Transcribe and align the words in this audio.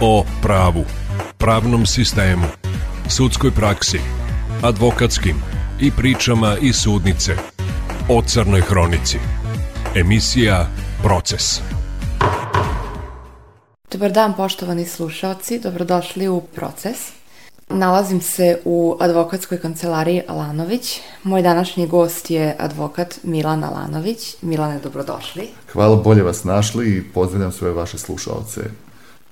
o 0.00 0.24
pravu, 0.42 0.84
pravnom 1.38 1.86
sistemu, 1.86 2.46
sudskoj 3.08 3.50
praksi, 3.50 4.00
advokatskim 4.62 5.36
i 5.80 5.90
pričama 5.90 6.56
iz 6.60 6.76
sudnice 6.76 7.36
o 8.08 8.22
Crnoj 8.22 8.60
Hronici. 8.60 9.18
Emisija 9.94 10.66
Proces. 11.02 11.60
Dobar 13.92 14.12
dan 14.12 14.34
poštovani 14.36 14.86
slušalci, 14.86 15.58
dobrodošli 15.58 16.28
u 16.28 16.40
Proces. 16.40 16.96
Nalazim 17.68 18.20
se 18.20 18.60
u 18.64 18.96
advokatskoj 19.00 19.60
kancelariji 19.60 20.22
Alanović. 20.28 21.00
Moj 21.22 21.42
današnji 21.42 21.86
gost 21.86 22.30
je 22.30 22.56
advokat 22.58 23.18
Milan 23.22 23.64
Alanović. 23.64 24.36
Milane, 24.42 24.78
dobrodošli. 24.82 25.48
Hvala, 25.72 25.96
bolje 25.96 26.22
vas 26.22 26.44
našli 26.44 26.96
i 26.96 27.02
pozdravljam 27.12 27.52
sve 27.52 27.72
vaše 27.72 27.98
slušalce. 27.98 28.60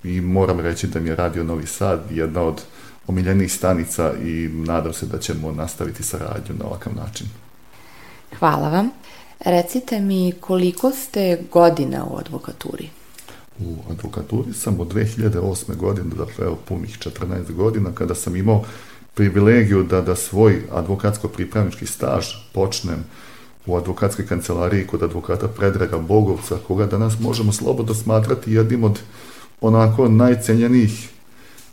I 0.07 0.21
moram 0.21 0.61
reći 0.61 0.87
da 0.87 1.01
mi 1.01 1.09
je 1.09 1.17
Radio 1.17 1.45
Novi 1.45 1.67
Sad 1.67 2.01
jedna 2.11 2.43
od 2.43 2.63
omiljenih 3.07 3.53
stanica 3.53 4.13
i 4.25 4.49
nadam 4.53 4.93
se 4.93 5.07
da 5.07 5.19
ćemo 5.19 5.53
nastaviti 5.53 6.03
saradnju 6.03 6.55
na 6.59 6.65
ovakav 6.67 6.93
način. 6.97 7.27
Hvala 8.39 8.69
vam. 8.69 8.91
Recite 9.41 10.01
mi 10.01 10.33
koliko 10.41 10.91
ste 10.91 11.39
godina 11.53 12.05
u 12.05 12.17
advokaturi? 12.19 12.89
U 13.59 13.77
advokaturi 13.91 14.53
sam 14.53 14.81
od 14.81 14.95
2008. 14.95 15.77
godine, 15.77 16.09
dakle 16.19 16.47
evo 16.47 16.59
punih 16.69 16.99
14 16.99 17.53
godina, 17.53 17.93
kada 17.95 18.15
sam 18.15 18.37
imao 18.37 18.65
privilegiju 19.15 19.83
da, 19.83 20.01
da 20.01 20.17
svoj 20.17 20.63
advokatsko-pripravnički 20.73 21.87
staž 21.87 22.27
počnem 22.55 23.05
u 23.67 23.77
advokatskoj 23.77 24.27
kancelariji 24.27 24.87
kod 24.87 25.03
advokata 25.03 25.49
Predraga 25.49 25.99
Bogovca, 25.99 26.57
koga 26.67 26.87
danas 26.87 27.21
možemo 27.21 27.53
slobodno 27.53 27.95
smatrati 27.95 28.53
jednim 28.53 28.85
od 28.85 29.01
onako 29.61 30.09
najcenjenijih 30.09 31.09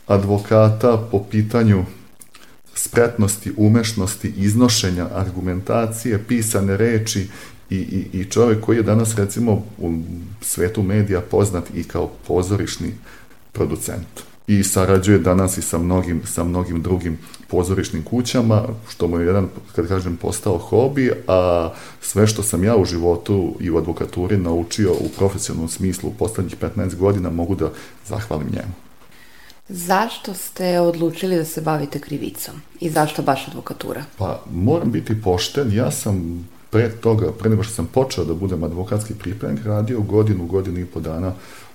advokata 0.06 1.08
po 1.10 1.24
pitanju 1.30 1.84
spretnosti, 2.74 3.52
umešnosti, 3.56 4.32
iznošenja 4.36 5.08
argumentacije, 5.14 6.24
pisane 6.28 6.76
reči 6.76 7.28
i, 7.70 7.76
i, 7.76 8.20
i 8.20 8.24
čovjek 8.24 8.60
koji 8.60 8.76
je 8.76 8.82
danas 8.82 9.14
recimo 9.14 9.52
u 9.78 10.02
svetu 10.40 10.82
medija 10.82 11.20
poznat 11.20 11.64
i 11.74 11.84
kao 11.84 12.10
pozorišni 12.26 12.94
producent. 13.52 14.06
I 14.46 14.62
sarađuje 14.62 15.18
danas 15.18 15.58
i 15.58 15.62
sa 15.62 15.78
mnogim, 15.78 16.22
sa 16.24 16.44
mnogim 16.44 16.82
drugim 16.82 17.18
pozorišnim 17.54 18.02
kućama, 18.02 18.62
što 18.88 19.08
mu 19.08 19.18
je 19.18 19.26
jedan, 19.26 19.48
kad 19.74 19.88
kažem, 19.88 20.16
postao 20.16 20.58
hobi, 20.58 21.12
a 21.28 21.70
sve 22.00 22.26
što 22.26 22.42
sam 22.42 22.64
ja 22.64 22.76
u 22.76 22.84
životu 22.84 23.54
i 23.60 23.70
u 23.70 23.78
advokaturi 23.78 24.36
naučio 24.36 24.92
u 24.92 25.08
profesionalnom 25.16 25.68
smislu 25.68 26.10
u 26.10 26.14
poslednjih 26.14 26.56
15 26.60 26.96
godina 26.96 27.30
mogu 27.30 27.54
da 27.54 27.70
zahvalim 28.06 28.46
njemu. 28.46 28.74
Zašto 29.68 30.34
ste 30.34 30.80
odlučili 30.80 31.36
da 31.36 31.44
se 31.44 31.60
bavite 31.60 32.00
krivicom 32.00 32.54
i 32.80 32.90
zašto 32.90 33.22
baš 33.22 33.48
advokatura? 33.48 34.04
Pa 34.18 34.42
moram 34.52 34.92
biti 34.92 35.22
pošten, 35.22 35.72
ja 35.72 35.90
sam 35.90 36.48
pre 36.70 36.90
toga, 36.90 37.32
pre 37.32 37.50
nego 37.50 37.62
što 37.62 37.74
sam 37.74 37.86
počeo 37.86 38.24
da 38.24 38.34
budem 38.34 38.64
advokatski 38.64 39.14
pripremnik, 39.14 39.66
radio 39.66 40.00
godinu, 40.00 40.46
godinu 40.46 40.80
i 40.80 40.86
po 40.86 41.00
dana 41.00 41.32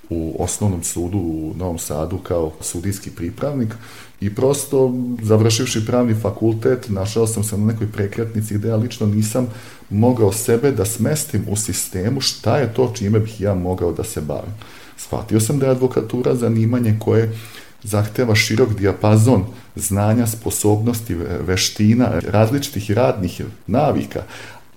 u 0.09 0.35
osnovnom 0.39 0.83
sudu 0.83 1.17
u 1.17 1.53
Novom 1.57 1.79
Sadu 1.79 2.17
kao 2.17 2.52
sudijski 2.61 3.09
pripravnik 3.09 3.73
i 4.21 4.35
prosto 4.35 4.93
završivši 5.21 5.85
pravni 5.85 6.13
fakultet 6.13 6.89
našao 6.89 7.27
sam 7.27 7.43
se 7.43 7.57
na 7.57 7.65
nekoj 7.65 7.91
prekretnici 7.91 8.53
gde 8.53 8.67
ja 8.67 8.75
lično 8.75 9.07
nisam 9.07 9.47
mogao 9.89 10.31
sebe 10.31 10.71
da 10.71 10.85
smestim 10.85 11.45
u 11.49 11.55
sistemu 11.55 12.21
šta 12.21 12.57
je 12.57 12.73
to 12.73 12.93
čime 12.95 13.19
bih 13.19 13.41
ja 13.41 13.53
mogao 13.53 13.93
da 13.93 14.03
se 14.03 14.21
bavim. 14.21 14.53
Shvatio 14.97 15.39
sam 15.39 15.59
da 15.59 15.65
je 15.65 15.71
advokatura 15.71 16.35
zanimanje 16.35 16.97
koje 16.99 17.35
zahteva 17.83 18.35
širok 18.35 18.73
dijapazon 18.73 19.45
znanja, 19.75 20.27
sposobnosti, 20.27 21.15
veština, 21.47 22.19
različitih 22.27 22.91
radnih 22.91 23.41
navika, 23.67 24.23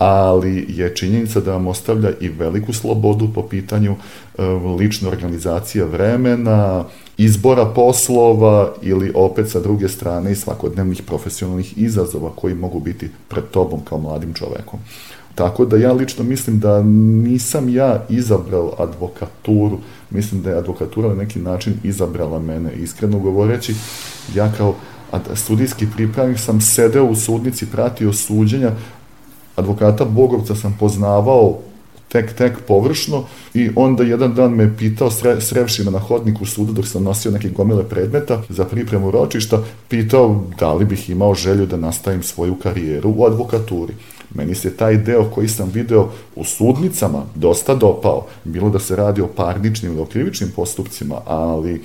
ali 0.02 0.66
je 0.68 0.94
činjenica 0.96 1.40
da 1.40 1.52
vam 1.52 1.66
ostavlja 1.66 2.10
i 2.20 2.28
veliku 2.28 2.72
slobodu 2.72 3.28
po 3.34 3.42
pitanju 3.42 3.94
e, 4.38 4.42
lične 4.78 5.08
organizacije 5.08 5.84
vremena, 5.84 6.84
izbora 7.16 7.66
poslova 7.66 8.74
ili 8.82 9.12
opet 9.14 9.50
sa 9.50 9.60
druge 9.60 9.88
strane 9.88 10.32
i 10.32 10.34
svakodnevnih 10.34 11.02
profesionalnih 11.02 11.78
izazova 11.78 12.30
koji 12.36 12.54
mogu 12.54 12.80
biti 12.80 13.10
pred 13.28 13.44
tobom 13.50 13.80
kao 13.84 13.98
mladim 13.98 14.34
čovekom. 14.34 14.80
Tako 15.34 15.64
da 15.64 15.76
ja 15.76 15.92
lično 15.92 16.24
mislim 16.24 16.58
da 16.58 16.82
nisam 16.82 17.69
ja 17.69 18.06
izabrao 18.08 18.74
advokaturu, 18.78 19.78
mislim 20.10 20.42
da 20.42 20.50
je 20.50 20.58
advokatura 20.58 21.08
na 21.08 21.14
neki 21.14 21.38
način 21.38 21.74
izabrala 21.82 22.38
mene. 22.38 22.72
Iskreno 22.72 23.19
govoreći, 23.19 23.74
ja 24.34 24.52
kao 24.58 24.74
studijski 25.34 25.86
pripravnik 25.96 26.38
sam 26.38 26.60
sedeo 26.60 27.04
u 27.04 27.16
sudnici, 27.16 27.66
pratio 27.66 28.12
suđenja, 28.12 28.70
advokata 29.56 30.04
Bogovca 30.04 30.54
sam 30.54 30.76
poznavao 30.80 31.58
tek, 32.08 32.32
tek 32.32 32.58
površno 32.68 33.24
i 33.54 33.70
onda 33.76 34.04
jedan 34.04 34.34
dan 34.34 34.52
me 34.52 34.76
pitao, 34.76 35.10
sre, 35.10 35.40
srevši 35.40 35.84
me 35.84 35.90
na 35.90 35.98
hodniku 35.98 36.46
suda 36.46 36.72
dok 36.72 36.86
sam 36.86 37.04
nosio 37.04 37.30
neke 37.30 37.48
gomile 37.48 37.88
predmeta 37.88 38.42
za 38.48 38.64
pripremu 38.64 39.10
ročišta, 39.10 39.62
pitao 39.88 40.44
da 40.58 40.74
li 40.74 40.84
bih 40.84 41.10
imao 41.10 41.34
želju 41.34 41.66
da 41.66 41.76
nastavim 41.76 42.22
svoju 42.22 42.54
karijeru 42.54 43.14
u 43.16 43.26
advokaturi. 43.26 43.94
Meni 44.34 44.54
se 44.54 44.76
taj 44.76 44.97
deo 44.97 45.25
koji 45.25 45.48
sam 45.48 45.70
video 45.75 46.09
u 46.37 46.44
sudnicama 46.44 47.22
dosta 47.34 47.75
dopao, 47.75 48.26
bilo 48.44 48.70
da 48.70 48.78
se 48.78 48.97
radi 48.97 49.20
o 49.20 49.26
parničnim 49.26 49.93
ili 49.93 50.00
o 50.00 50.04
krivičnim 50.04 50.50
postupcima, 50.56 51.20
ali 51.26 51.72
e, 51.75 51.81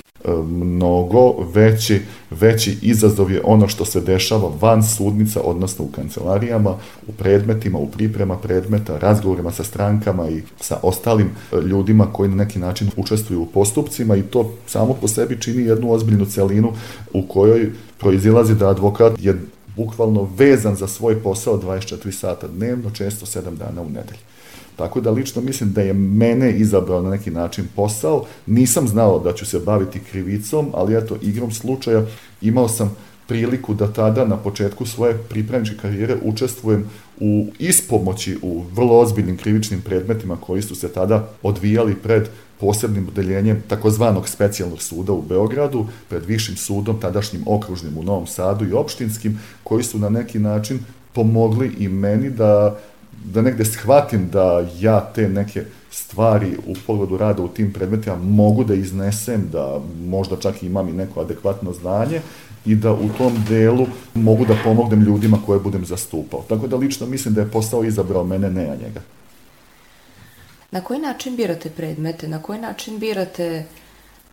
mnogo 0.48 1.34
veći, 1.54 2.00
veći 2.30 2.78
izazov 2.82 3.30
je 3.30 3.40
ono 3.44 3.68
što 3.68 3.84
se 3.84 4.00
dešava 4.00 4.52
van 4.60 4.82
sudnica, 4.82 5.40
odnosno 5.40 5.84
u 5.84 5.88
kancelarijama, 5.88 6.74
u 7.08 7.12
predmetima, 7.12 7.78
u 7.78 7.90
priprema 7.90 8.36
predmeta, 8.36 8.98
razgovorima 8.98 9.50
sa 9.50 9.64
strankama 9.64 10.28
i 10.28 10.42
sa 10.60 10.78
ostalim 10.82 11.26
e, 11.26 11.56
ljudima 11.60 12.12
koji 12.12 12.28
na 12.28 12.36
neki 12.36 12.58
način 12.58 12.90
učestvuju 12.96 13.42
u 13.42 13.46
postupcima 13.46 14.16
i 14.16 14.22
to 14.22 14.52
samo 14.66 14.94
po 14.94 15.08
sebi 15.08 15.40
čini 15.40 15.62
jednu 15.62 15.92
ozbiljnu 15.92 16.26
celinu 16.26 16.72
u 17.12 17.22
kojoj 17.22 17.70
proizilazi 17.98 18.54
da 18.54 18.68
advokat 18.68 19.12
je 19.18 19.38
bukvalno 19.78 20.28
vezan 20.36 20.76
za 20.76 20.88
svoj 20.88 21.22
posao 21.22 21.60
24 21.60 22.10
sata 22.10 22.48
dnevno, 22.48 22.90
često 22.90 23.26
7 23.26 23.56
dana 23.56 23.82
u 23.82 23.88
nedelji. 23.88 24.20
Tako 24.76 25.00
da 25.00 25.10
lično 25.10 25.42
mislim 25.42 25.72
da 25.72 25.82
je 25.82 25.92
mene 25.92 26.52
izabrao 26.52 27.02
na 27.02 27.10
neki 27.10 27.30
način 27.30 27.68
posao. 27.76 28.24
Nisam 28.46 28.88
znao 28.88 29.18
da 29.18 29.32
ću 29.32 29.46
se 29.46 29.58
baviti 29.58 30.00
krivicom, 30.10 30.70
ali 30.74 30.96
eto, 30.96 31.16
igrom 31.22 31.50
slučaja 31.50 32.06
imao 32.40 32.68
sam 32.68 32.96
priliku 33.26 33.74
da 33.74 33.92
tada 33.92 34.24
na 34.24 34.36
početku 34.36 34.86
svoje 34.86 35.18
pripravničke 35.28 35.76
karijere 35.76 36.16
učestvujem 36.22 36.84
u 37.20 37.46
ispomoći 37.58 38.38
u 38.42 38.64
vrlo 38.72 38.98
ozbiljnim 38.98 39.36
krivičnim 39.36 39.82
predmetima 39.82 40.36
koji 40.36 40.62
su 40.62 40.74
se 40.74 40.88
tada 40.88 41.28
odvijali 41.42 41.94
pred 41.94 42.28
posebnim 42.60 43.08
odeljenjem 43.08 43.62
takozvanog 43.68 44.28
specijalnog 44.28 44.82
suda 44.82 45.12
u 45.12 45.22
Beogradu, 45.22 45.86
pred 46.08 46.24
višim 46.24 46.56
sudom, 46.56 47.00
tadašnjim 47.00 47.42
okružnim 47.46 47.98
u 47.98 48.02
Novom 48.02 48.26
Sadu 48.26 48.68
i 48.68 48.72
opštinskim, 48.72 49.40
koji 49.64 49.84
su 49.84 49.98
na 49.98 50.08
neki 50.08 50.38
način 50.38 50.78
pomogli 51.12 51.72
i 51.78 51.88
meni 51.88 52.30
da, 52.30 52.78
da 53.24 53.42
negde 53.42 53.64
shvatim 53.64 54.28
da 54.32 54.68
ja 54.80 55.00
te 55.14 55.28
neke 55.28 55.64
stvari 55.90 56.56
u 56.66 56.74
pogledu 56.86 57.16
rada 57.16 57.42
u 57.42 57.48
tim 57.48 57.72
predmetima 57.72 58.16
mogu 58.16 58.64
da 58.64 58.74
iznesem, 58.74 59.48
da 59.52 59.80
možda 60.06 60.36
čak 60.36 60.62
imam 60.62 60.88
i 60.88 60.92
neko 60.92 61.20
adekvatno 61.20 61.72
znanje 61.72 62.20
i 62.66 62.74
da 62.74 62.92
u 62.92 63.08
tom 63.18 63.44
delu 63.48 63.86
mogu 64.14 64.44
da 64.44 64.56
pomognem 64.64 65.02
ljudima 65.02 65.38
koje 65.46 65.60
budem 65.60 65.84
zastupao. 65.84 66.44
Tako 66.48 66.66
da 66.66 66.76
lično 66.76 67.06
mislim 67.06 67.34
da 67.34 67.40
je 67.40 67.50
postao 67.50 67.84
izabrao 67.84 68.24
mene, 68.24 68.50
ne 68.50 68.64
a 68.64 68.76
njega. 68.76 69.00
Na 70.70 70.80
koji 70.80 71.00
način 71.00 71.36
birate 71.36 71.70
predmete? 71.70 72.28
Na 72.28 72.42
koji 72.42 72.58
način 72.58 72.98
birate 72.98 73.64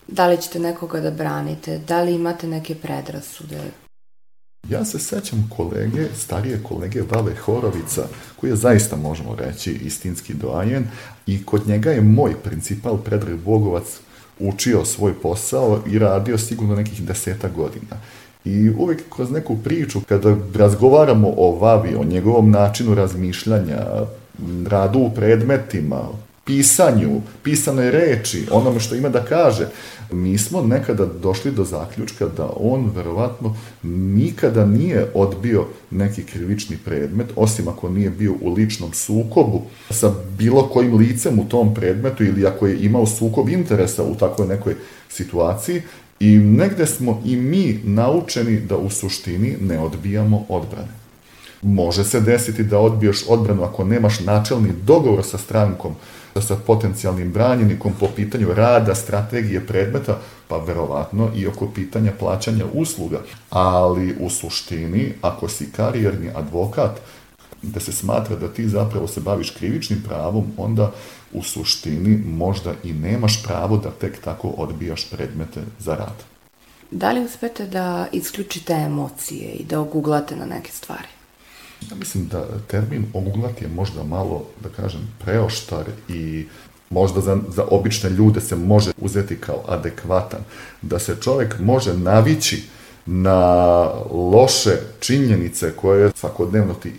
da 0.07 0.27
li 0.27 0.41
ćete 0.41 0.59
nekoga 0.59 0.99
da 0.99 1.11
branite? 1.11 1.79
Da 1.87 2.01
li 2.01 2.15
imate 2.15 2.47
neke 2.47 2.75
predrasude? 2.75 3.61
Ja 4.69 4.85
se 4.85 4.99
sećam 4.99 5.51
kolege, 5.57 6.07
starije 6.15 6.63
kolege 6.63 7.01
Vale 7.11 7.35
Horovica, 7.35 8.07
koji 8.35 8.49
je 8.49 8.55
zaista, 8.55 8.95
možemo 8.95 9.35
reći, 9.35 9.71
istinski 9.71 10.33
doajen 10.33 10.87
i 11.27 11.45
kod 11.45 11.67
njega 11.67 11.91
je 11.91 12.01
moj 12.01 12.35
principal 12.43 12.97
Predrag 12.97 13.37
Bogovac 13.39 13.85
učio 14.39 14.85
svoj 14.85 15.13
posao 15.13 15.79
i 15.91 15.99
radio 15.99 16.37
sigurno 16.37 16.75
nekih 16.75 17.03
deseta 17.03 17.49
godina. 17.49 17.97
I 18.45 18.69
uvek 18.69 19.03
kroz 19.15 19.31
neku 19.31 19.57
priču, 19.63 20.01
kada 20.01 20.35
razgovaramo 20.55 21.33
o 21.37 21.55
Vavi, 21.55 21.95
o 21.95 22.03
njegovom 22.03 22.51
načinu 22.51 22.95
razmišljanja, 22.95 23.85
radu 24.67 24.99
u 24.99 25.11
predmetima, 25.15 26.01
pisanju, 26.45 27.21
pisanoj 27.43 27.91
reči, 27.91 28.45
onome 28.51 28.79
što 28.79 28.95
ima 28.95 29.09
da 29.09 29.25
kaže, 29.25 29.67
mi 30.11 30.37
smo 30.37 30.61
nekada 30.61 31.05
došli 31.05 31.51
do 31.51 31.63
zaključka 31.63 32.25
da 32.37 32.49
on 32.55 32.91
verovatno 32.95 33.55
nikada 33.83 34.65
nije 34.65 35.11
odbio 35.13 35.65
neki 35.91 36.23
krivični 36.23 36.77
predmet, 36.77 37.27
osim 37.35 37.67
ako 37.67 37.89
nije 37.89 38.09
bio 38.09 38.33
u 38.41 38.53
ličnom 38.53 38.93
sukobu 38.93 39.61
sa 39.89 40.13
bilo 40.37 40.69
kojim 40.69 40.97
licem 40.97 41.39
u 41.39 41.49
tom 41.49 41.73
predmetu 41.73 42.23
ili 42.23 42.45
ako 42.45 42.67
je 42.67 42.79
imao 42.79 43.05
sukob 43.05 43.49
interesa 43.49 44.03
u 44.03 44.15
takvoj 44.15 44.47
nekoj 44.47 44.75
situaciji 45.09 45.81
I 46.19 46.37
negde 46.37 46.85
smo 46.85 47.21
i 47.25 47.35
mi 47.35 47.79
naučeni 47.83 48.59
da 48.59 48.77
u 48.77 48.89
suštini 48.89 49.57
ne 49.61 49.79
odbijamo 49.79 50.45
odbrane. 50.49 50.87
Može 51.61 52.03
se 52.03 52.21
desiti 52.21 52.63
da 52.63 52.79
odbiješ 52.79 53.25
odbranu 53.27 53.63
ako 53.63 53.83
nemaš 53.83 54.19
načelni 54.19 54.69
dogovor 54.83 55.23
sa 55.23 55.37
strankom, 55.37 55.95
sa 56.41 56.55
potencijalnim 56.55 57.31
branjenikom 57.31 57.93
po 57.99 58.07
pitanju 58.15 58.53
rada, 58.53 58.95
strategije, 58.95 59.67
predmeta, 59.67 60.19
pa 60.47 60.57
verovatno 60.57 61.29
i 61.35 61.47
oko 61.47 61.67
pitanja 61.67 62.11
plaćanja 62.19 62.65
usluga. 62.73 63.21
Ali 63.49 64.15
u 64.19 64.29
suštini, 64.29 65.13
ako 65.21 65.49
si 65.49 65.71
karijerni 65.71 66.29
advokat, 66.35 66.99
da 67.61 67.79
se 67.79 67.91
smatra 67.91 68.35
da 68.35 68.53
ti 68.53 68.69
zapravo 68.69 69.07
se 69.07 69.21
baviš 69.21 69.49
krivičnim 69.49 70.03
pravom, 70.07 70.45
onda 70.57 70.91
u 71.33 71.43
suštini 71.43 72.17
možda 72.25 72.73
i 72.83 72.93
nemaš 72.93 73.43
pravo 73.43 73.77
da 73.77 73.91
tek 73.91 74.21
tako 74.21 74.47
odbijaš 74.47 75.09
predmete 75.09 75.61
za 75.79 75.95
rad. 75.95 76.23
Da 76.91 77.11
li 77.11 77.25
uspete 77.25 77.65
da 77.65 78.07
isključite 78.11 78.73
emocije 78.73 79.51
i 79.51 79.63
da 79.63 79.79
oguglate 79.79 80.35
na 80.35 80.45
neke 80.45 80.71
stvari? 80.71 81.14
Ja 81.91 81.95
mislim 81.95 82.27
da 82.27 82.45
termin 82.67 83.05
oguglati 83.13 83.63
je 83.63 83.69
možda 83.69 84.03
malo, 84.03 84.45
da 84.63 84.69
kažem, 84.69 85.01
preoštar 85.23 85.85
i 86.09 86.45
možda 86.89 87.21
za, 87.21 87.37
za 87.49 87.65
obične 87.71 88.09
ljude 88.09 88.41
se 88.41 88.55
može 88.55 88.91
uzeti 88.97 89.37
kao 89.37 89.63
adekvatan, 89.67 90.39
da 90.81 90.99
se 90.99 91.15
čovek 91.21 91.59
može 91.59 91.93
navići 91.93 92.63
na 93.05 93.83
loše 94.11 94.77
činjenice 94.99 95.71
koje 95.71 96.11
svakodnevno 96.15 96.73
ti 96.73 96.93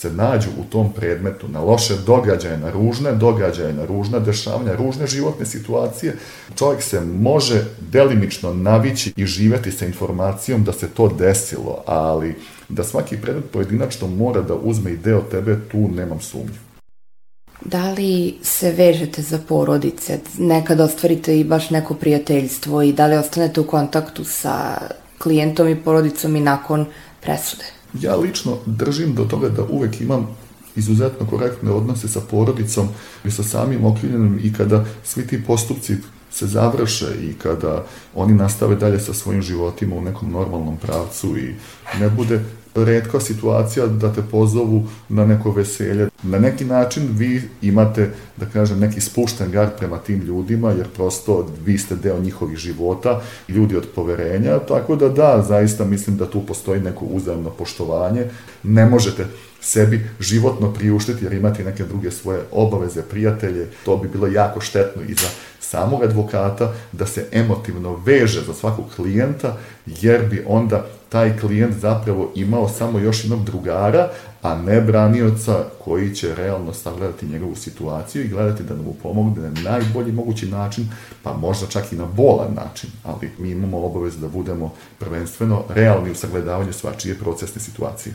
se 0.00 0.12
nađu 0.12 0.48
u 0.60 0.64
tom 0.64 0.92
predmetu 0.92 1.48
na 1.48 1.60
loše 1.60 1.94
događaje, 2.06 2.58
na 2.58 2.70
ružne 2.70 3.12
događaje, 3.12 3.72
na 3.72 3.84
ružna 3.84 4.18
dešavanja, 4.18 4.76
ružne 4.76 5.06
životne 5.06 5.46
situacije, 5.46 6.16
čovjek 6.58 6.82
se 6.82 7.00
može 7.00 7.64
delimično 7.80 8.54
navići 8.54 9.12
i 9.16 9.26
živeti 9.26 9.72
sa 9.72 9.86
informacijom 9.86 10.64
da 10.64 10.72
se 10.72 10.88
to 10.88 11.08
desilo, 11.08 11.82
ali 11.86 12.34
da 12.68 12.84
svaki 12.84 13.16
predmet 13.16 13.50
pojedinačno 13.52 14.08
mora 14.08 14.42
da 14.42 14.54
uzme 14.54 14.92
i 14.92 14.96
deo 14.96 15.20
tebe, 15.20 15.58
tu 15.70 15.88
nemam 15.88 16.20
sumnju. 16.20 16.58
Da 17.64 17.90
li 17.90 18.34
se 18.42 18.70
vežete 18.70 19.22
za 19.22 19.38
porodice, 19.48 20.18
nekad 20.38 20.80
ostvarite 20.80 21.40
i 21.40 21.44
baš 21.44 21.70
neko 21.70 21.94
prijateljstvo 21.94 22.82
i 22.82 22.92
da 22.92 23.06
li 23.06 23.16
ostanete 23.16 23.60
u 23.60 23.66
kontaktu 23.66 24.24
sa 24.24 24.78
klijentom 25.18 25.68
i 25.68 25.82
porodicom 25.82 26.36
i 26.36 26.40
nakon 26.40 26.86
presude? 27.20 27.77
Ja 27.94 28.16
lično 28.16 28.56
držim 28.66 29.14
do 29.14 29.24
toga 29.24 29.48
da 29.48 29.62
uvek 29.64 30.00
imam 30.00 30.26
izuzetno 30.76 31.26
korektne 31.26 31.70
odnose 31.70 32.08
sa 32.08 32.20
porodicom 32.20 32.88
i 33.24 33.30
sa 33.30 33.42
samim 33.42 33.84
okrivljenim 33.84 34.40
i 34.42 34.52
kada 34.52 34.84
svi 35.04 35.26
ti 35.26 35.44
postupci 35.46 35.96
se 36.30 36.46
završe 36.46 37.06
i 37.22 37.32
kada 37.32 37.84
oni 38.14 38.34
nastave 38.34 38.76
dalje 38.76 39.00
sa 39.00 39.14
svojim 39.14 39.42
životima 39.42 39.96
u 39.96 40.00
nekom 40.00 40.30
normalnom 40.30 40.76
pravcu 40.76 41.38
i 41.38 41.54
ne 42.00 42.10
bude 42.10 42.44
redka 42.74 43.20
situacija 43.20 43.86
da 43.86 44.12
te 44.12 44.22
pozovu 44.30 44.86
na 45.08 45.26
neko 45.26 45.50
veselje. 45.50 46.08
Na 46.22 46.38
neki 46.38 46.64
način 46.64 47.08
vi 47.12 47.42
imate, 47.62 48.10
da 48.36 48.46
kažem, 48.46 48.78
neki 48.78 49.00
spušten 49.00 49.50
gard 49.50 49.70
prema 49.78 49.98
tim 49.98 50.20
ljudima, 50.20 50.70
jer 50.70 50.88
prosto 50.88 51.46
vi 51.64 51.78
ste 51.78 51.96
deo 51.96 52.20
njihovih 52.20 52.56
života, 52.56 53.20
ljudi 53.48 53.76
od 53.76 53.86
poverenja, 53.94 54.58
tako 54.58 54.96
da 54.96 55.08
da, 55.08 55.44
zaista 55.48 55.84
mislim 55.84 56.16
da 56.16 56.30
tu 56.30 56.46
postoji 56.46 56.80
neko 56.80 57.04
uzajemno 57.04 57.50
poštovanje. 57.50 58.24
Ne 58.62 58.86
možete 58.86 59.26
sebi 59.60 60.10
životno 60.20 60.72
priuštiti 60.72 61.24
jer 61.24 61.32
imati 61.32 61.64
neke 61.64 61.84
druge 61.84 62.10
svoje 62.10 62.40
obaveze, 62.52 63.02
prijatelje, 63.02 63.66
to 63.84 63.96
bi 63.96 64.08
bilo 64.08 64.26
jako 64.26 64.60
štetno 64.60 65.02
i 65.02 65.14
za 65.14 65.28
samog 65.60 66.02
advokata 66.02 66.74
da 66.92 67.06
se 67.06 67.26
emotivno 67.32 67.96
veže 68.04 68.40
za 68.46 68.54
svakog 68.54 68.84
klijenta, 68.96 69.56
jer 69.86 70.28
bi 70.30 70.44
onda 70.46 70.86
taj 71.08 71.38
klijent 71.38 71.74
zapravo 71.74 72.32
imao 72.34 72.68
samo 72.68 72.98
još 72.98 73.24
jednog 73.24 73.44
drugara, 73.44 74.08
a 74.42 74.54
ne 74.54 74.80
branioca 74.80 75.64
koji 75.84 76.14
će 76.14 76.34
realno 76.34 76.72
sagledati 76.72 77.26
njegovu 77.26 77.56
situaciju 77.56 78.24
i 78.24 78.28
gledati 78.28 78.62
da 78.62 78.74
mu 78.74 78.94
pomogne 79.02 79.50
na 79.50 79.70
najbolji 79.70 80.12
mogući 80.12 80.46
način, 80.46 80.88
pa 81.22 81.32
možda 81.32 81.66
čak 81.66 81.92
i 81.92 81.96
na 81.96 82.06
bolan 82.06 82.54
način, 82.54 82.90
ali 83.04 83.30
mi 83.38 83.50
imamo 83.50 83.86
obavezu 83.86 84.18
da 84.18 84.28
budemo 84.28 84.72
prvenstveno 84.98 85.64
realni 85.68 86.10
u 86.10 86.14
sagledavanju 86.14 86.72
svačije 86.72 87.18
procesne 87.18 87.60
situacije. 87.60 88.14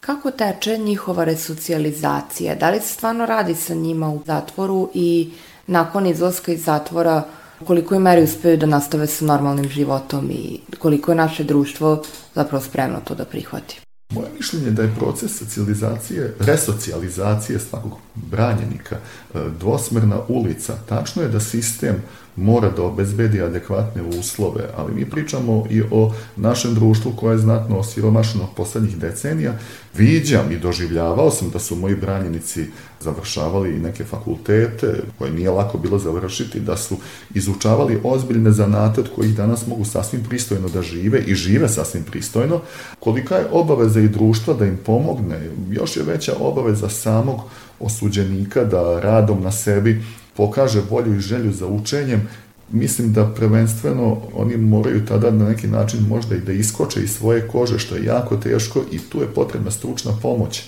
Kako 0.00 0.30
teče 0.30 0.78
njihova 0.78 1.24
resocijalizacija? 1.24 2.54
Da 2.54 2.70
li 2.70 2.80
se 2.80 2.86
stvarno 2.86 3.26
radi 3.26 3.54
sa 3.54 3.74
njima 3.74 4.10
u 4.10 4.22
zatvoru 4.26 4.90
i 4.94 5.30
nakon 5.66 6.06
izlaska 6.06 6.52
iz 6.52 6.64
zatvora 6.64 7.22
u 7.60 7.64
kolikoj 7.64 7.98
meri 7.98 8.22
uspeju 8.22 8.56
da 8.56 8.66
nastave 8.66 9.06
sa 9.06 9.24
normalnim 9.24 9.68
životom 9.68 10.30
i 10.30 10.60
koliko 10.78 11.12
je 11.12 11.16
naše 11.16 11.44
društvo 11.44 12.02
zapravo 12.34 12.64
spremno 12.64 13.00
to 13.04 13.14
da 13.14 13.24
prihvati? 13.24 13.80
Moje 14.12 14.28
mišljenje 14.36 14.66
je 14.66 14.70
da 14.70 14.82
je 14.82 14.94
proces 14.98 15.38
socijalizacije, 15.38 16.34
resocijalizacije 16.40 17.58
svakog 17.58 17.92
branjenika 18.14 18.96
e, 18.96 19.38
dvosmerna 19.60 20.20
ulica. 20.28 20.76
Tačno 20.88 21.22
je 21.22 21.28
da 21.28 21.40
sistem 21.40 22.02
mora 22.38 22.70
da 22.70 22.82
obezbedi 22.82 23.42
adekvatne 23.42 24.02
uslove, 24.02 24.64
ali 24.76 24.94
mi 24.94 25.10
pričamo 25.10 25.64
i 25.70 25.82
o 25.90 26.12
našem 26.36 26.74
društvu 26.74 27.12
koje 27.16 27.34
je 27.34 27.38
znatno 27.38 27.78
osiromašeno 27.78 28.48
poslednjih 28.56 28.98
decenija. 28.98 29.52
Viđam 29.94 30.52
i 30.52 30.58
doživljavao 30.58 31.30
sam 31.30 31.50
da 31.50 31.58
su 31.58 31.76
moji 31.76 31.96
branjenici 31.96 32.66
završavali 33.00 33.76
i 33.76 33.78
neke 33.78 34.04
fakultete 34.04 35.00
koje 35.18 35.30
nije 35.30 35.50
lako 35.50 35.78
bilo 35.78 35.98
završiti, 35.98 36.60
da 36.60 36.76
su 36.76 36.96
izučavali 37.34 38.00
ozbiljne 38.04 38.52
zanate 38.52 39.00
od 39.00 39.08
kojih 39.14 39.36
danas 39.36 39.66
mogu 39.66 39.84
sasvim 39.84 40.22
pristojno 40.28 40.68
da 40.68 40.82
žive 40.82 41.20
i 41.20 41.34
žive 41.34 41.68
sasvim 41.68 42.02
pristojno. 42.04 42.60
Kolika 43.00 43.34
je 43.34 43.48
obaveza 43.52 44.00
i 44.00 44.08
društva 44.08 44.54
da 44.54 44.66
im 44.66 44.78
pomogne, 44.86 45.50
još 45.70 45.96
je 45.96 46.02
veća 46.02 46.32
obaveza 46.40 46.88
samog 46.88 47.40
osuđenika 47.80 48.64
da 48.64 49.00
radom 49.00 49.42
na 49.42 49.52
sebi 49.52 50.02
pokaže 50.38 50.82
volju 50.90 51.16
i 51.16 51.20
želju 51.20 51.52
za 51.52 51.66
učenjem, 51.66 52.28
mislim 52.70 53.12
da 53.12 53.26
prvenstveno 53.34 54.16
oni 54.34 54.56
moraju 54.56 55.06
tada 55.06 55.30
na 55.30 55.48
neki 55.48 55.66
način 55.66 56.00
možda 56.08 56.36
i 56.36 56.40
da 56.40 56.52
iskoče 56.52 57.02
iz 57.02 57.10
svoje 57.10 57.48
kože, 57.48 57.78
što 57.78 57.94
je 57.94 58.04
jako 58.04 58.36
teško 58.36 58.82
i 58.92 58.98
tu 58.98 59.20
je 59.20 59.26
potrebna 59.26 59.70
stručna 59.70 60.12
pomoć 60.22 60.62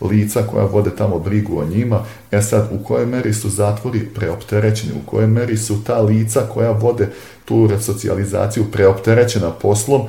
lica 0.00 0.42
koja 0.42 0.64
vode 0.64 0.90
tamo 0.90 1.18
brigu 1.18 1.58
o 1.58 1.64
njima. 1.64 2.04
E 2.30 2.42
sad, 2.42 2.68
u 2.72 2.84
kojoj 2.84 3.06
meri 3.06 3.34
su 3.34 3.48
zatvori 3.48 4.08
preopterećeni, 4.14 4.92
u 4.92 5.06
kojoj 5.06 5.26
meri 5.26 5.56
su 5.56 5.84
ta 5.84 6.00
lica 6.00 6.40
koja 6.40 6.70
vode 6.70 7.08
tu 7.44 7.66
resocijalizaciju 7.66 8.64
preopterećena 8.72 9.50
poslom, 9.50 10.02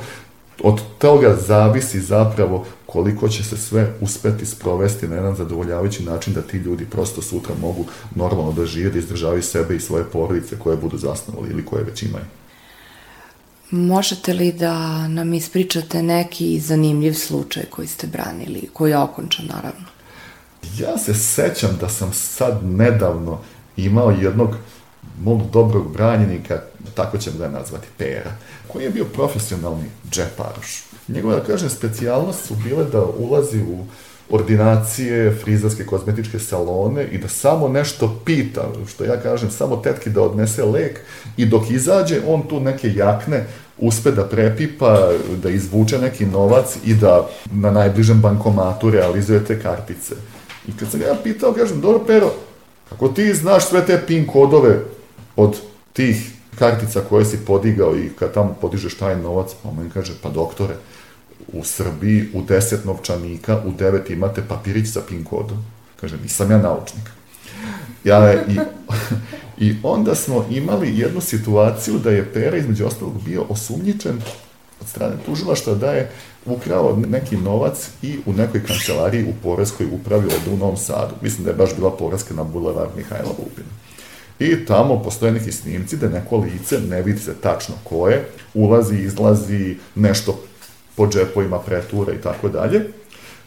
od 0.64 0.82
toga 0.98 1.36
zavisi 1.48 2.02
zapravo 2.02 2.66
koliko 2.88 3.30
će 3.30 3.44
se 3.44 3.58
sve 3.58 3.94
uspeti 4.02 4.46
sprovesti 4.46 5.08
na 5.08 5.16
jedan 5.16 5.36
zadovoljavajući 5.36 6.04
način 6.04 6.34
da 6.34 6.42
ti 6.42 6.58
ljudi 6.58 6.86
prosto 6.86 7.22
sutra 7.22 7.56
mogu 7.62 7.86
normalno 8.16 8.52
da 8.52 8.66
žive, 8.66 8.90
da 8.90 9.00
izdržavaju 9.00 9.44
sebe 9.44 9.76
i 9.76 9.80
svoje 9.80 10.04
porodice 10.04 10.60
koje 10.60 10.78
budu 10.78 10.98
zasnovali 10.98 11.50
ili 11.50 11.66
koje 11.66 11.84
već 11.84 12.04
imaju. 12.04 12.26
Možete 13.72 14.34
li 14.34 14.52
da 14.52 15.08
nam 15.08 15.34
ispričate 15.34 16.04
neki 16.04 16.60
zanimljiv 16.60 17.14
slučaj 17.14 17.64
koji 17.70 17.88
ste 17.88 18.08
branili, 18.08 18.70
koji 18.74 18.92
je 18.92 18.98
okončan 18.98 19.46
naravno? 19.46 19.86
Ja 20.80 20.98
se 20.98 21.14
sećam 21.14 21.78
da 21.82 21.90
sam 21.90 22.14
sad 22.14 22.60
nedavno 22.64 23.40
imao 23.78 24.12
jednog 24.12 24.56
mog 25.24 25.42
dobrog 25.52 25.94
branjenika, 25.94 26.62
tako 26.96 27.18
ćemo 27.18 27.38
ga 27.38 27.50
nazvati, 27.50 27.88
Pera, 27.98 28.32
koji 28.68 28.84
je 28.84 28.90
bio 28.90 29.06
profesionalni 29.06 29.86
džeparoš. 30.12 30.87
Njegova, 31.08 31.36
da 31.36 31.44
kažem, 31.44 31.70
specijalnost 31.70 32.46
su 32.46 32.56
bile 32.56 32.86
da 32.86 33.06
ulazi 33.06 33.62
u 33.62 33.86
ordinacije, 34.30 35.32
frizerske, 35.44 35.86
kozmetičke 35.86 36.40
salone 36.40 37.08
i 37.08 37.18
da 37.18 37.28
samo 37.28 37.68
nešto 37.68 38.22
pita, 38.26 38.70
što 38.88 39.04
ja 39.04 39.22
kažem, 39.22 39.52
samo 39.52 39.76
tetki 39.76 40.10
da 40.10 40.22
odnese 40.22 40.64
lek 40.64 41.00
i 41.38 41.46
dok 41.46 41.70
izađe, 41.70 42.22
on 42.28 42.48
tu 42.48 42.60
neke 42.60 42.94
jakne 42.94 43.46
uspe 43.78 44.12
da 44.12 44.26
prepipa, 44.26 45.10
da 45.44 45.50
izvuče 45.50 46.00
neki 46.00 46.26
novac 46.26 46.78
i 46.86 46.94
da 46.94 47.30
na 47.52 47.72
najbližem 47.72 48.22
bankomatu 48.22 48.90
realizuje 48.90 49.46
te 49.46 49.62
kartice. 49.62 50.16
I 50.68 50.72
kad 50.80 50.92
sam 50.92 51.02
ja 51.02 51.16
pitao, 51.24 51.54
kažem, 51.54 51.82
dobro 51.82 52.04
Pero, 52.08 52.32
kako 52.90 53.08
ti 53.08 53.34
znaš 53.34 53.66
sve 53.66 53.86
te 53.86 54.02
PIN 54.08 54.28
kodove 54.28 54.80
od 55.36 55.56
tih 55.94 56.32
kartica 56.60 57.02
koje 57.10 57.26
si 57.26 57.38
podigao 57.46 57.98
i 57.98 58.10
kad 58.20 58.34
tamo 58.34 58.56
podižeš 58.62 58.98
taj 58.98 59.16
novac, 59.16 59.52
pa 59.64 59.72
meni 59.72 59.90
kaže, 59.90 60.14
pa 60.22 60.30
doktore, 60.30 60.74
u 61.54 61.64
Srbiji 61.64 62.30
u 62.34 62.42
10 62.42 62.86
novčanika, 62.86 63.62
u 63.66 63.72
9 63.72 64.12
imate 64.12 64.42
papirić 64.48 64.94
sa 64.94 65.02
PIN 65.10 65.24
kodom. 65.24 65.66
Kaže, 66.02 66.18
nisam 66.24 66.52
ja 66.52 66.58
naučnik. 66.58 67.10
Ja, 68.04 68.34
i, 68.34 68.60
I 69.68 69.76
onda 69.84 70.16
smo 70.16 70.46
imali 70.50 70.98
jednu 71.00 71.22
situaciju 71.22 72.00
da 72.00 72.12
je 72.12 72.34
Pera 72.34 72.58
između 72.58 72.86
ostalog 72.86 73.24
bio 73.26 73.46
osumnjičen 73.50 74.22
od 74.82 74.88
strane 74.88 75.16
tužilaštva 75.26 75.76
da 75.76 75.92
je 75.92 76.12
ukrao 76.46 76.96
neki 77.08 77.38
novac 77.38 77.90
i 78.02 78.18
u 78.26 78.34
nekoj 78.34 78.64
kancelariji 78.64 79.24
u 79.24 79.34
Poreskoj 79.44 79.88
upravi 79.92 80.26
ovde 80.26 80.52
u 80.54 80.58
Novom 80.58 80.78
Sadu. 80.78 81.14
Mislim 81.22 81.44
da 81.44 81.50
je 81.50 81.58
baš 81.58 81.76
bila 81.76 81.98
Poreska 81.98 82.34
na 82.34 82.44
bulevar 82.44 82.88
Mihajla 82.96 83.32
Vupina. 83.38 83.68
I 84.40 84.66
tamo 84.66 85.04
postoje 85.04 85.32
neki 85.32 85.52
snimci 85.52 85.98
da 85.98 86.10
neko 86.10 86.38
lice, 86.38 86.80
ne 86.80 87.02
vidi 87.02 87.20
se 87.20 87.34
tačno 87.34 87.76
ko 87.84 88.10
je, 88.10 88.30
ulazi, 88.54 88.98
izlazi, 88.98 89.78
nešto 89.96 90.40
po 90.98 91.08
džepovima 91.08 91.60
pretura 91.60 92.14
i 92.14 92.22
tako 92.22 92.50
dalje, 92.50 92.82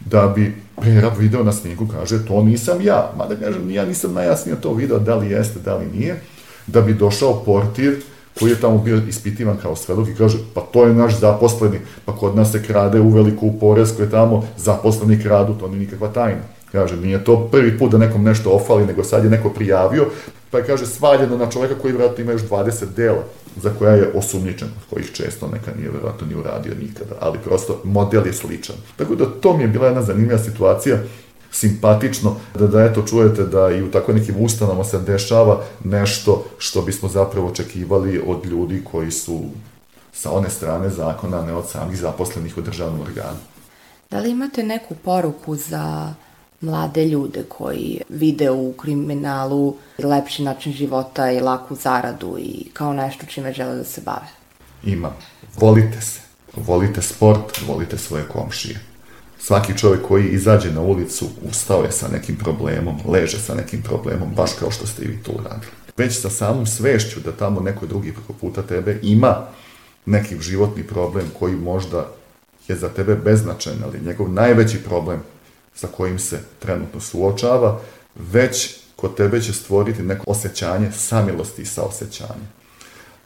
da 0.01 0.29
bi 0.29 0.55
Pera 0.83 1.09
video 1.19 1.45
na 1.45 1.53
snimku, 1.53 1.87
kaže, 1.87 2.27
to 2.27 2.43
nisam 2.43 2.81
ja. 2.81 3.13
Mada 3.17 3.37
kažem, 3.37 3.71
ja 3.71 3.85
nisam 3.85 4.15
najjasnije 4.15 4.61
to 4.61 4.75
video, 4.75 4.99
da 4.99 5.17
li 5.17 5.31
jeste, 5.31 5.59
da 5.65 5.77
li 5.77 5.87
nije. 5.87 6.21
Da 6.67 6.81
bi 6.81 6.95
došao 6.95 7.43
portir, 7.45 8.01
koji 8.39 8.51
je 8.51 8.61
tamo 8.61 8.79
bio 8.79 9.03
ispitivan 9.09 9.57
kao 9.63 9.77
svedok 9.77 10.09
i 10.09 10.15
kaže, 10.15 10.39
pa 10.55 10.61
to 10.61 10.85
je 10.85 10.95
naš 10.95 11.19
zaposleni, 11.19 11.79
pa 12.05 12.17
kod 12.17 12.37
nas 12.37 12.53
se 12.53 12.63
krade 12.63 13.01
u 13.01 13.09
veliku 13.09 13.53
porez 13.61 13.97
koje 13.97 14.11
tamo 14.11 14.45
zaposleni 14.57 15.23
kradu, 15.23 15.55
to 15.55 15.69
nije 15.69 15.81
nikakva 15.81 16.09
tajna. 16.09 16.41
Kaže, 16.73 16.97
nije 16.97 17.25
to 17.25 17.49
prvi 17.53 17.79
put 17.79 17.91
da 17.91 17.99
nekom 17.99 18.25
nešto 18.25 18.51
ofali, 18.51 18.87
nego 18.87 19.05
sad 19.05 19.25
je 19.25 19.31
neko 19.31 19.51
prijavio, 19.51 20.07
pa 20.51 20.59
je, 20.59 20.65
kaže, 20.65 20.87
svaljeno 20.87 21.37
na 21.37 21.51
čoveka 21.51 21.75
koji 21.75 21.93
vjerojatno 21.93 22.25
ima 22.25 22.33
još 22.33 22.43
20 22.43 22.85
dela 22.97 23.25
za 23.57 23.71
koja 23.79 23.95
je 23.95 24.13
osumnjičen, 24.15 24.69
kojih 24.91 25.11
često 25.13 25.49
neka 25.53 25.71
nije 25.77 25.91
vjerojatno 25.91 26.27
ni 26.27 26.35
uradio 26.35 26.75
nikada, 26.83 27.15
ali 27.21 27.39
prosto 27.45 27.81
model 27.85 28.27
je 28.27 28.33
sličan. 28.33 28.77
Tako 28.97 29.15
da 29.15 29.27
to 29.41 29.57
mi 29.57 29.63
je 29.63 29.69
bila 29.69 29.87
jedna 29.87 30.03
zanimljiva 30.03 30.39
situacija, 30.39 30.99
simpatično, 31.51 32.37
da, 32.55 32.67
da 32.67 32.85
eto 32.85 33.03
čujete 33.03 33.43
da 33.45 33.71
i 33.71 33.83
u 33.83 33.91
tako 33.91 34.13
nekim 34.13 34.35
ustanama 34.39 34.85
se 34.85 34.99
dešava 34.99 35.63
nešto 35.85 36.45
što 36.59 36.83
bismo 36.83 37.09
zapravo 37.09 37.49
očekivali 37.49 38.23
od 38.27 38.47
ljudi 38.47 38.83
koji 38.93 39.11
su 39.11 39.41
sa 40.13 40.31
one 40.33 40.51
strane 40.51 40.89
zakona, 40.89 41.43
ne 41.43 41.55
od 41.55 41.69
samih 41.69 41.99
zaposlenih 41.99 42.59
u 42.59 42.61
državnom 42.61 43.01
organu. 43.01 43.39
Da 44.11 44.21
li 44.21 44.31
imate 44.31 44.63
neku 44.63 44.95
poruku 44.95 45.57
za 45.57 46.15
mlade 46.61 47.05
ljude 47.05 47.43
koji 47.49 48.01
vide 48.09 48.51
u 48.51 48.73
kriminalu 48.73 49.77
lepši 49.99 50.43
način 50.43 50.73
života 50.73 51.31
i 51.31 51.41
laku 51.41 51.75
zaradu 51.75 52.37
i 52.39 52.71
kao 52.73 52.93
nešto 52.93 53.27
čime 53.27 53.53
žele 53.53 53.77
da 53.77 53.85
se 53.85 54.01
bave? 54.01 54.29
Ima. 54.85 55.13
Volite 55.57 56.01
se. 56.01 56.21
Volite 56.57 57.03
sport, 57.03 57.61
volite 57.67 57.99
svoje 57.99 58.25
komšije. 58.25 58.81
Svaki 59.39 59.79
čovjek 59.79 60.07
koji 60.09 60.29
izađe 60.29 60.73
na 60.73 60.81
ulicu 60.81 61.27
ustao 61.51 61.83
je 61.83 61.93
sa 61.93 62.09
nekim 62.09 62.37
problemom, 62.37 62.97
leže 63.07 63.39
sa 63.39 63.55
nekim 63.55 63.83
problemom, 63.83 64.29
baš 64.37 64.51
kao 64.59 64.71
što 64.71 64.87
ste 64.87 65.05
i 65.05 65.09
vi 65.09 65.23
to 65.23 65.33
uradili. 65.33 65.73
Već 65.97 66.21
sa 66.21 66.31
samom 66.31 66.67
svešću 66.67 67.21
da 67.21 67.33
tamo 67.33 67.61
neko 67.61 67.87
drugi 67.87 68.13
preko 68.13 68.33
puta 68.33 68.63
tebe 68.63 68.99
ima 69.03 69.47
neki 70.07 70.41
životni 70.41 70.83
problem 70.83 71.27
koji 71.39 71.55
možda 71.55 72.09
je 72.69 72.77
za 72.77 72.89
tebe 72.89 73.15
beznačajan, 73.15 73.83
ali 73.85 74.07
njegov 74.07 74.33
najveći 74.33 74.83
problem 74.83 75.23
sa 75.75 75.87
kojim 75.87 76.19
se 76.19 76.41
trenutno 76.59 77.01
suočava, 77.01 77.81
već 78.15 78.77
kod 78.97 79.17
tebe 79.17 79.41
će 79.41 79.53
stvoriti 79.53 80.03
neko 80.03 80.25
osjećanje 80.27 80.93
samilosti 80.93 81.63
i 81.63 81.67
saosećanja. 81.67 82.49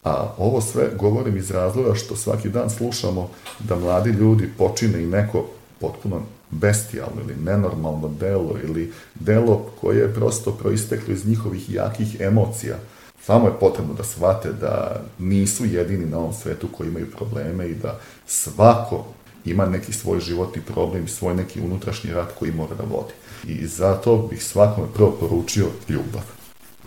A 0.04 0.34
ovo 0.38 0.60
sve 0.60 0.90
govorim 0.98 1.36
iz 1.36 1.50
razloga 1.50 1.94
što 1.94 2.16
svaki 2.16 2.48
dan 2.48 2.70
slušamo 2.70 3.30
da 3.58 3.76
mladi 3.76 4.10
ljudi 4.10 4.50
počine 4.58 5.02
i 5.02 5.06
neko 5.06 5.46
potpuno 5.80 6.22
bestijalno 6.50 7.20
ili 7.24 7.36
nenormalno 7.44 8.08
delo 8.20 8.56
ili 8.64 8.92
delo 9.14 9.70
koje 9.80 9.98
je 9.98 10.14
prosto 10.14 10.52
proisteklo 10.52 11.14
iz 11.14 11.26
njihovih 11.26 11.70
jakih 11.70 12.20
emocija. 12.20 12.76
Samo 13.22 13.46
je 13.46 13.58
potrebno 13.60 13.94
da 13.94 14.04
shvate 14.04 14.52
da 14.52 15.02
nisu 15.18 15.64
jedini 15.64 16.06
na 16.06 16.18
ovom 16.18 16.32
svetu 16.32 16.68
koji 16.76 16.88
imaju 16.88 17.10
probleme 17.10 17.68
i 17.68 17.74
da 17.74 18.00
svako 18.26 19.04
ima 19.44 19.66
neki 19.66 19.92
svoj 19.92 20.20
životni 20.20 20.62
problem, 20.62 21.08
svoj 21.08 21.34
neki 21.34 21.60
unutrašnji 21.60 22.12
rat 22.12 22.32
koji 22.38 22.52
mora 22.52 22.74
da 22.74 22.82
vodi. 22.82 23.12
I 23.44 23.66
zato 23.66 24.16
bih 24.30 24.44
svakome 24.44 24.86
prvo 24.94 25.10
poručio 25.20 25.66
ljubav. 25.88 26.22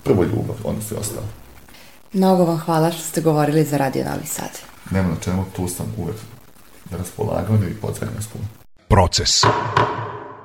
Prvo 0.04 0.24
ljubav, 0.24 0.56
onda 0.64 0.82
sve 0.82 0.98
ostalo. 0.98 1.28
Mnogo 2.14 2.46
vam 2.46 2.58
hvala 2.60 2.92
što 2.92 3.02
ste 3.02 3.22
govorili 3.22 3.64
za 3.64 3.78
Radio 3.78 4.06
Novi 4.06 4.26
Sad. 4.26 4.50
Nema 4.92 5.10
na 5.10 5.16
čemu, 5.22 5.46
tu 5.56 5.68
sam 5.68 5.94
uvek 5.98 6.16
na 6.92 6.98
raspolaganju 6.98 7.70
i 7.70 7.82
pozdravljam 7.82 8.16
vas 8.16 8.28
puno. 8.28 8.46
Proces. 8.88 9.44